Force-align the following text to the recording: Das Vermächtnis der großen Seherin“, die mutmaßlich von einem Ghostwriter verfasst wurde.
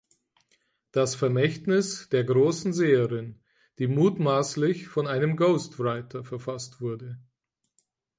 Das 0.91 1.13
Vermächtnis 1.13 2.09
der 2.09 2.23
großen 2.23 2.73
Seherin“, 2.73 3.39
die 3.77 3.85
mutmaßlich 3.85 4.87
von 4.87 5.05
einem 5.05 5.37
Ghostwriter 5.37 6.23
verfasst 6.23 6.81
wurde. 6.81 7.19